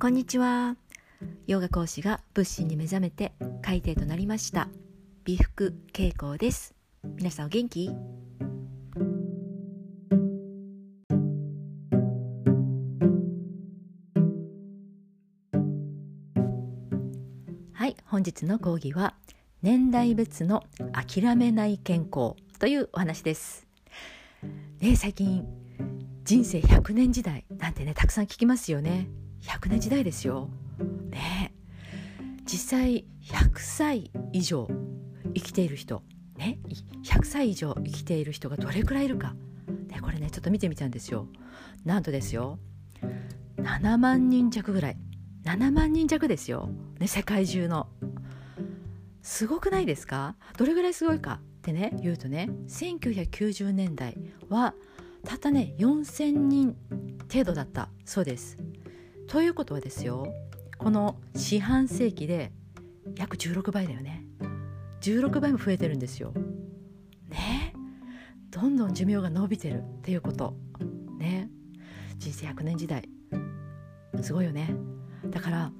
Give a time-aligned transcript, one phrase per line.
[0.00, 0.76] こんにちは。
[1.48, 4.68] ヨガ講師が仏心に目覚めて海底となりました。
[5.24, 6.76] 美福恵子です。
[7.16, 7.90] 皆さんお元気？
[17.72, 19.14] はい本日の講義は
[19.62, 20.62] 年代別の
[20.92, 23.66] 諦めない健康というお話です。
[24.80, 25.44] ね最近
[26.22, 29.08] 人生100年時代なんてねたくさん聞きますよね。
[29.42, 30.48] 100年時代ですよ。
[31.10, 31.52] ね。
[32.44, 34.68] 実際100歳以上
[35.34, 36.02] 生きている人。
[36.36, 36.58] ね。
[37.04, 39.34] 100歳以上生きている人がどれくらいいるか、
[39.88, 41.26] ね、これねちょっと見てみたんですよ。
[41.84, 42.58] なんとですよ。
[43.56, 44.96] 7万人弱ぐらい。
[45.44, 46.68] 7万人弱ですよ、
[46.98, 47.88] ね、世界中の。
[49.22, 50.36] すごくないですか？
[50.56, 51.40] どれぐらいすごいか？
[51.40, 54.16] ってね言うとね1990年代
[54.48, 54.74] は
[55.24, 56.76] たったね4,000人
[57.30, 58.56] 程度だったそうです。
[59.28, 60.32] ということはですよ
[60.78, 62.50] この四半世紀で
[63.16, 64.24] 約16倍だよね。
[65.00, 66.32] 16倍も増えてるんですよ。
[67.28, 67.74] ね？
[68.50, 70.54] どんどん寿命が伸びてるっていうこと。
[71.18, 71.48] ね？
[72.16, 73.08] 人生100年時代。
[74.22, 74.74] すごいよね。
[75.26, 75.72] だから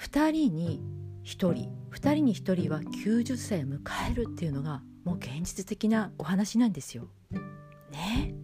[0.00, 0.80] 2人に
[1.24, 1.52] 1人
[1.90, 3.78] 2人に1人は90歳を迎
[4.10, 7.08] えるっていうのがもう現実的なお話なんですよ。
[7.92, 8.34] ね？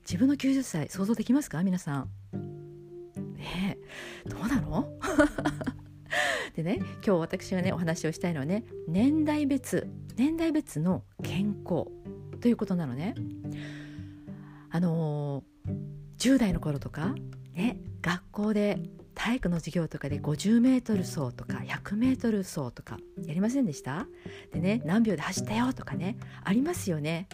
[0.00, 1.62] 自分の90歳想像できますか？
[1.62, 2.10] 皆さん。
[3.44, 3.78] ね
[4.26, 4.88] どうなの？
[6.56, 11.86] でね今日私がねお話をしたいのはね年代別年代別の健康
[12.40, 13.14] ということなのね。
[14.70, 17.14] あのー、10代の頃とか、
[17.54, 18.80] ね、学校で
[19.14, 24.08] 体育の授業とかで 50m 走とか 100m 走とかやりませんでした？
[24.52, 27.28] でね何秒で走ったよとかねありますよね。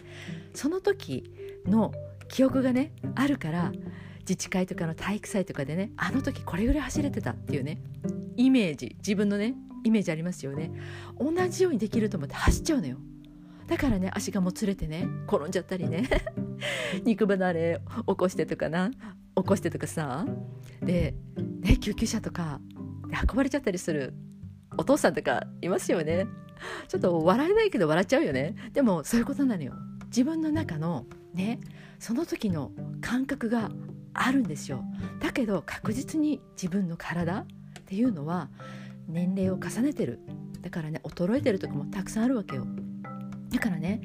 [0.53, 1.31] その時
[1.65, 1.91] の
[2.27, 3.71] 記憶がねあるから
[4.21, 7.81] 自治会とかの体育祭とかでねあの時これぐらい走れてたっていうね
[8.37, 10.71] イメージ自分のねイメージありますよね。
[11.19, 12.97] 同じようにできると思って走っちゃうのよ。
[13.67, 16.07] だからね足がもつれてね転んじゃったりね
[17.05, 18.91] 肉離れ起こしてとかな
[19.35, 20.25] 起こしてとかさ
[20.81, 21.15] で、
[21.61, 22.59] ね、救急車とか
[23.29, 24.13] 運ばれちゃったりする
[24.77, 26.27] お父さんとかいますよね。
[26.87, 28.55] ちょっと笑えないけど笑っちゃうよね。
[28.73, 29.73] でもそういうことなのよ。
[30.07, 31.59] 自分の中のね
[31.99, 33.71] その時の感覚が
[34.13, 34.83] あるんですよ。
[35.19, 37.45] だけど確実に自分の体っ
[37.85, 38.49] ていうのは
[39.07, 40.19] 年齢を重ねてる。
[40.61, 42.65] だからね衰えてるとかもたくさんあるわけよ。
[43.51, 44.01] だからね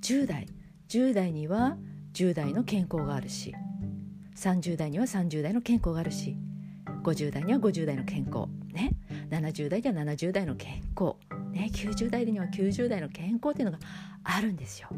[0.00, 0.48] 10代
[0.88, 1.76] 10代には
[2.14, 3.54] 10代の健康があるし。
[4.36, 6.36] 30代には30代の健康があるし。
[7.02, 8.46] 50代には50代の健康。
[8.72, 8.92] ね。
[9.30, 11.14] 70代には70代の健康。
[11.52, 11.70] ね。
[11.72, 13.78] 90代には90代の健康っていうのが
[14.24, 14.88] あるんですよ。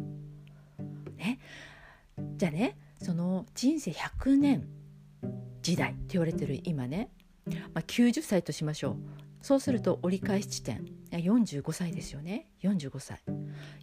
[1.22, 1.38] ね、
[2.36, 4.68] じゃあねその人生100年
[5.60, 7.10] 時代って言われてる今ね、
[7.46, 8.96] まあ、90歳としましょう。
[9.42, 10.86] そうすると折り返し地点。
[11.10, 12.48] 45歳ですよね。
[12.62, 13.20] 45歳。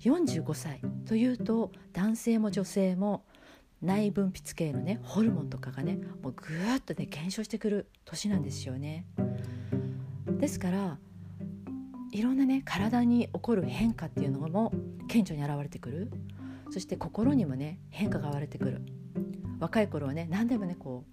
[0.02, 3.25] 45歳というと男性も女性も
[3.81, 9.06] 内分泌系のねホルモンとかがねもうぐーっとね減少してくる年なんですよね。
[10.40, 10.97] ですから
[12.13, 14.72] いろんなね体に起こる変化っていうのも
[15.09, 16.09] 顕著に現れてくる。
[16.72, 18.81] そして心にもね変化が現れてくる。
[19.59, 21.03] 若い頃はね何でもねこ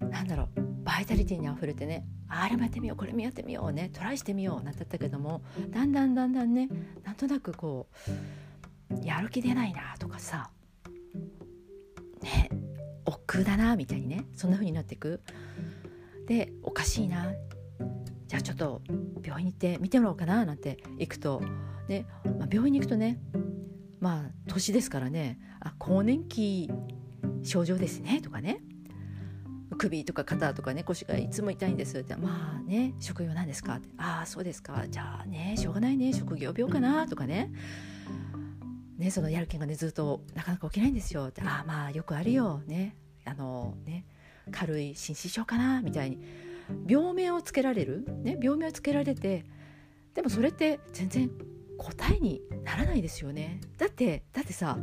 [0.00, 6.68] うなんだろうバイタリティにあふれてねあれもやってみようこれもやってみようねトライしてみようなんてったけどもだんだんだんだんね
[7.04, 7.86] なんとなくこ
[8.90, 10.50] うやる気出ないなとかさ
[12.22, 12.50] ね
[13.06, 15.20] 億劫だなみたいにねそんな風になっていく。
[16.26, 17.32] でおかしいな。
[18.28, 18.82] じゃあちょっと
[19.24, 21.42] 病院に行って見てもらおうかななんて行くと、
[21.88, 22.06] ね
[22.38, 23.18] まあ、病院に行くとね
[23.98, 26.70] まあ年ですからねあ更年期
[27.42, 28.60] 症状ですねとかね。
[29.78, 32.14] 首とか肩とかね腰がいつも痛いんですって。
[32.16, 33.76] まあね職業なんですか？
[33.76, 34.84] ってああそうですか。
[34.88, 36.12] じゃあねしょうがないね。
[36.12, 37.06] 職業病かな？
[37.06, 37.50] とかね。
[38.98, 41.26] ねそのやる気がねずっとなかなか起きないんですよ。
[41.28, 42.60] ってああまあよくあるよ。
[42.66, 44.04] ねあのね
[44.50, 45.80] 軽い心身症かな？
[45.82, 46.18] みたいに。
[46.86, 49.44] 病名をつけられる、ね、病名をつけられて。
[50.14, 51.30] でもそれって全然
[51.82, 53.58] 答えにならないですよね。
[53.78, 54.78] だってだってさ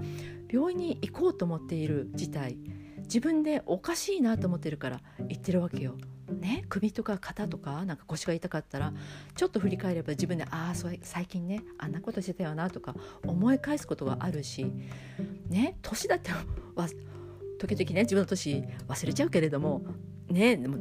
[0.49, 2.57] 病院に行こうと思っている自体
[2.99, 5.95] 自分でおかしいなと思ってるから言ってるわけよ。
[6.41, 8.93] ね、首とか肩とかなんか腰が痛かったら
[9.35, 12.95] ちょっと振り返れば自分でああ最近ねあんなことしてたよなとか
[13.25, 14.65] 思い返すことがあるし
[15.49, 15.77] ね？
[15.81, 16.89] 年だっては
[17.59, 19.83] 時々ね自分の年忘れちゃうけれども
[20.29, 20.57] ね？
[20.57, 20.79] でも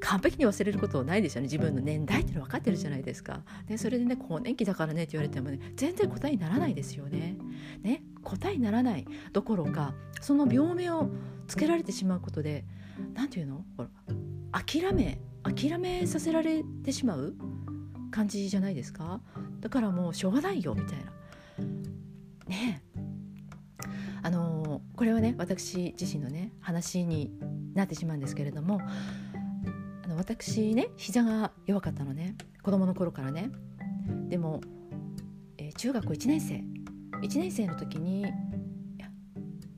[0.00, 1.46] 完璧に忘れることないですよね。
[1.46, 3.42] 自分の年代っていうの分かってるじゃないですか。
[3.66, 7.36] でそれでね更年期だからねって言われてもね全然答えにならないですよね。
[7.82, 9.06] ね答えにならない。
[9.32, 11.10] どころかその病名を
[11.46, 12.64] つけられてしまうことで
[13.14, 13.64] 何て言うの？
[13.76, 13.88] ほら
[14.64, 17.34] 諦め諦めさせられてしまう
[18.10, 19.20] 感じじゃないですか。
[19.60, 21.12] だからもうしょうがないよみたいな。
[22.46, 22.82] ね。
[24.20, 27.32] あのこれはね私自身のね話に
[27.74, 28.80] なってしまうんですけれども
[30.08, 32.36] の私ね膝が弱かったのね。
[32.62, 33.50] 子供の頃からね。
[34.28, 34.60] でも、
[35.58, 36.64] えー、中学校1年生。
[37.22, 38.26] 1年生の時に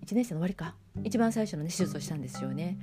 [0.07, 0.75] 1年生の終わりか。
[1.05, 2.79] 一番最初の、ね、手術をしたんですよね。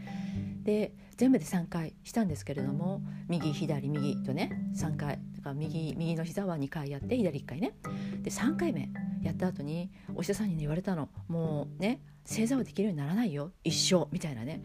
[0.63, 5.19] で全部で3回したんですけれども右左右とね3回。
[5.37, 7.73] だから右右の膝は2回やって左1回ね。
[8.21, 8.89] で3回目
[9.23, 11.09] やった後にお医者さんに、ね、言われたの。
[11.27, 13.51] もうね正座はできるようにならないよ。
[13.63, 14.07] 一生。
[14.11, 14.61] みたいなね。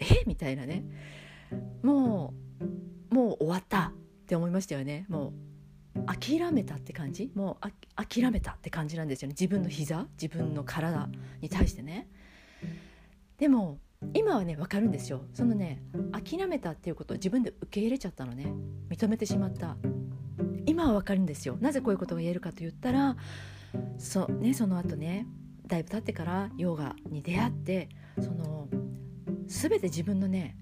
[0.00, 0.24] え？
[0.26, 0.84] みたいなね。
[1.82, 2.34] も
[3.10, 3.92] うもう終わったっ
[4.26, 5.06] て思いましたよね。
[5.08, 5.32] も
[5.96, 7.30] う諦めたって感じ？
[7.34, 9.36] もう諦めたって感じなんですよね。
[9.38, 10.06] 自分の膝？
[10.20, 11.08] 自分の体
[11.40, 12.08] に対してね。
[13.38, 13.78] でも
[14.12, 15.24] 今はね分かるんですよ。
[15.32, 18.52] そのね諦めたっていうことを自分で受け入れちゃったのね。
[18.88, 19.76] 認めてしまった。
[20.66, 21.56] 今は分かるんですよ。
[21.60, 23.16] なぜこういうことが言えるかと言ったら
[23.98, 25.26] そ,、ね、その後ね
[25.66, 27.88] だいぶ経ってからヨガに出会って
[28.20, 28.68] その
[29.46, 30.56] 全て自分のね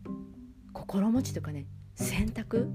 [0.92, 2.70] 心持ちとかね選択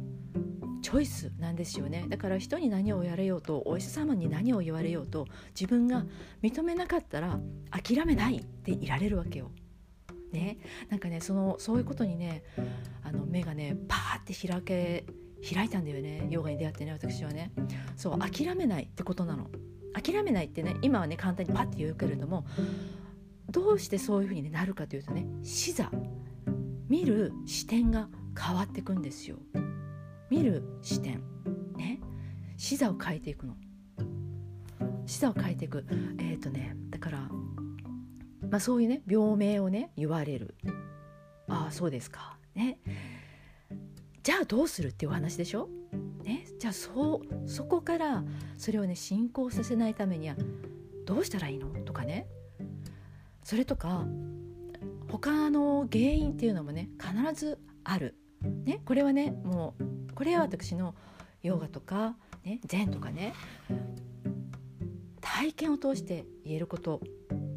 [0.81, 2.06] チョイスなんですよね。
[2.10, 6.04] だから人に何をやれようとお医者様に何を言われようと自分が
[6.42, 9.52] 認めなかったら諦めないっていられるわけよ。
[10.31, 10.58] ね、
[10.90, 12.44] なんかねそのそういうことにね
[13.04, 15.06] あの目がねパーって開け
[15.54, 16.25] 開いたんだよね。
[16.31, 17.52] ヨガに出会ってね私はね。
[17.96, 19.48] そう諦めないってことなの。
[19.94, 22.48] 諦めないってね今はね簡単にパッて言うけれども
[23.52, 25.92] どうしてそういうふうに、なるかというとね視座。
[26.89, 29.38] 見る視点が変わっていくんですよ。
[30.30, 31.22] 見る視点。
[31.75, 32.00] ね。
[32.57, 33.56] 視座を変えていくの。
[35.06, 35.86] 視座を変えていく。
[36.19, 37.30] えっ、ー、とねだから
[38.50, 40.56] まあ、そういうね病名をね言われる。
[41.50, 42.38] ああそうですか。
[42.56, 42.80] ね。
[44.24, 45.69] じゃあどうするっていうお話でしょ、
[46.24, 48.25] ね、じゃあそそこから
[48.57, 50.36] それをね進行させないためには
[51.06, 51.68] どうしたらいいの？
[51.86, 52.28] とかね。
[53.44, 54.06] それとか
[55.07, 58.15] 他の原因っていうのもね必ずある、
[58.65, 60.95] ね、これはねもうこれは私の
[61.44, 63.33] ヨガとか、ね、禅とかね
[65.21, 67.01] 体験を通して言えること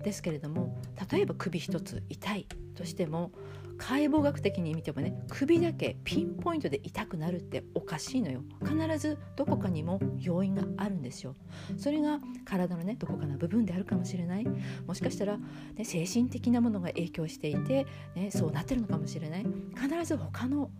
[0.02, 0.80] ですけれども
[1.10, 3.32] 例えば首一つ痛いとしても
[3.80, 8.42] 解剖学的に見てもね首だけピンポイントで痛くなるっておかしいのよ。
[8.62, 11.34] 必ずどこかにも要因があるんですよ。
[11.78, 14.46] それが体のねどこかの部分であるかもしれない。
[14.86, 15.38] もしかしたら、
[15.74, 19.46] ね、精神的なものが影響していて、ね、そうなってるのかもしれない。
[19.74, 20.70] 必ず他の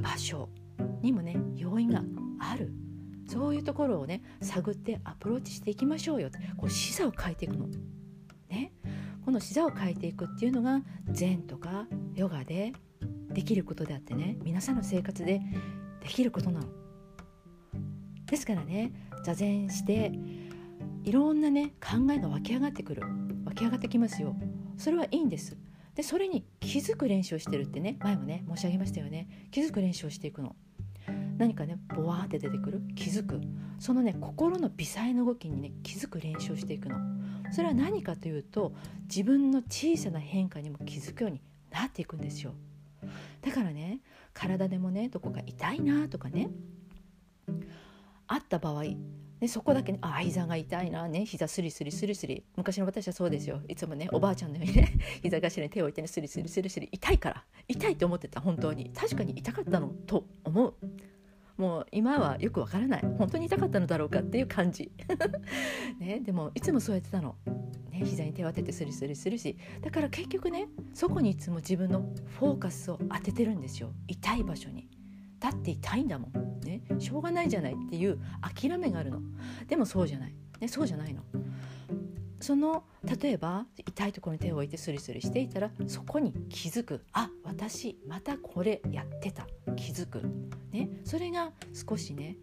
[0.00, 0.50] 場所
[1.00, 2.04] にもね要因が
[2.40, 2.74] ある。
[3.26, 7.68] そういうところをね探ってアプローチしていきましょうよってこう視座を変えていくの。
[9.30, 11.86] この視座を変えていくっていうのが禅とか
[12.16, 12.72] ヨガで
[13.32, 15.40] できることであってね皆さんの生活で
[16.02, 16.66] できることなの。
[18.26, 18.90] ですからね
[19.24, 20.10] 座禅して
[21.04, 23.02] いろんなね考えが湧き上がってくる
[23.44, 24.34] 湧き上がってきますよ。
[24.76, 25.56] それはいいんです。
[25.94, 30.56] でそれに気づく練習をしてるってね前もね申し上げましたよね気づく練習をしていくの。
[31.38, 33.40] 何かねボワーって出てくる気づく
[33.78, 36.98] そのね心の微細な動きにね気づく練習をしていくの
[37.52, 38.72] それは何かというと
[39.04, 42.54] 自分の小さな変化にも気づくようになっていくんですよ。
[43.42, 44.00] だからね
[44.34, 46.50] 体でもねどこか痛いなとかね
[48.26, 48.84] あった場合
[49.40, 53.62] ね、そこだけね、あ膝が痛いな、ね、膝スリスリスリスリ昔の私はそうですよ。
[53.68, 54.92] いつもねおばあちゃんのようにね
[55.22, 58.90] 膝頭に手を置いてねスリスリスリスリ痛いから痛いと思ってた本当に。
[58.94, 60.74] 確かに痛かったのと思う。
[61.60, 63.02] もう今はよくわからない。
[63.18, 64.90] 本当に痛かったのだろうかっていう感じ、
[66.00, 67.36] ね、でもいつもそうやってたの、
[67.90, 69.58] ね、膝に手を当ててスリスリするし。
[69.82, 72.00] だから結局ねそこにいつも自分の
[72.38, 73.92] フォーカスを当ててるんですよ。
[74.08, 74.88] 痛い場所に。
[75.38, 79.20] だって痛いんだもん、ね、しょうがないじゃないっていう諦めがあるの。
[79.68, 81.22] でもそうじゃない、ね、そうじゃないの。
[82.40, 82.84] その
[83.20, 87.04] 例えば痛いところに手を置いてスリスリしていたらそこに気づく。
[87.12, 89.46] あ私またこれやってた。
[89.76, 90.22] 気づく、
[90.72, 92.36] ね、それが少しね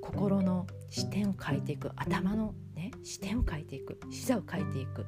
[0.00, 1.90] 心の視点を変えていく。
[1.96, 3.98] 頭の、ね、視点を変えていく。
[4.10, 5.06] 視座を変えていく。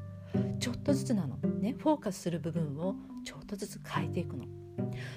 [0.59, 4.45] ちょっとずつなの、ね、フォーカスする部分をちょっとずつ変えていくの。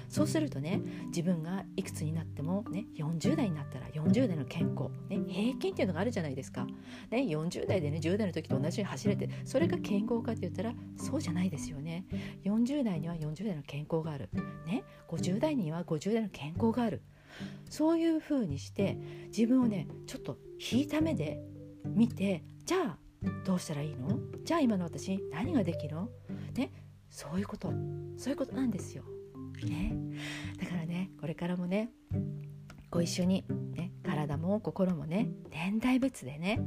[0.08, 6.66] そうするとね自分がいくつになっても、ね、40代になったら40代の健康、ね、平均っていうのがあるじゃないですか、
[7.10, 12.04] ね、40代でね10代の時と同じように走れてそれが健康かって言ったらそうじゃないですよね。
[12.44, 14.28] 40代には40代の健康がある、
[14.66, 17.02] ね、50代には50代の健康がある。
[17.68, 18.98] そういうふうにして
[19.28, 20.36] 自分をねちょっと
[20.72, 21.40] 引いた目で
[21.84, 22.98] 見てじゃあ
[23.44, 24.18] どうしたらいいの？
[24.44, 25.94] じゃあ今の私何ができる？
[25.96, 26.08] の
[26.54, 26.72] ね
[27.08, 27.72] そういうこと。
[28.16, 29.04] そういうことなんですよ。
[29.66, 29.94] ね、
[30.60, 31.90] だからねこれからもね
[32.90, 36.60] ご一緒に、ね、体も心もね年代別でね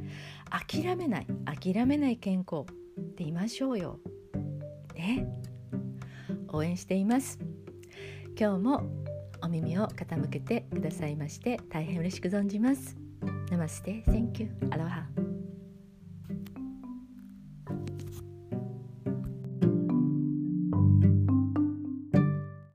[0.50, 3.98] 諦めない諦めない健康って言いましょうよ。
[4.94, 5.26] ね
[6.48, 7.38] 応援しています。
[8.38, 8.82] 今日も
[9.42, 12.96] お耳を傾けてくださいまして大変嬉しく存じます。
[13.50, 15.13] ナマステ、Thank you, アロハ。